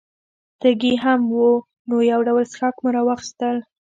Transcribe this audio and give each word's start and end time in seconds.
تږي 0.61 0.93
هم 1.03 1.21
وو، 1.35 1.51
نو 1.87 1.95
یو 2.11 2.19
ډول 2.27 2.43
څښاک 2.51 2.75
مو 2.83 2.89
را 2.95 3.01
واخیستل. 3.07 3.57